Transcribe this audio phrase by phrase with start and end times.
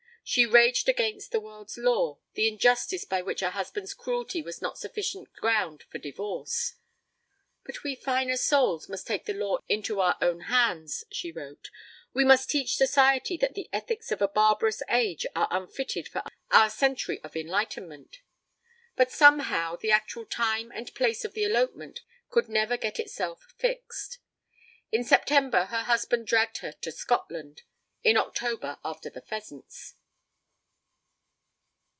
[0.23, 4.77] She raged against the world's law, the injustice by which a husband's cruelty was not
[4.77, 6.75] sufficient ground for divorce.
[7.65, 11.69] 'But we finer souls must take the law into our own hands,' she wrote.
[12.13, 16.69] 'We must teach society that the ethics of a barbarous age are unfitted for our
[16.69, 18.21] century of enlightenment.'
[18.95, 24.19] But somehow the actual time and place of the elopement could never get itself fixed.
[24.93, 27.63] In September her husband dragged her to Scotland,
[28.01, 29.95] in October after the pheasants.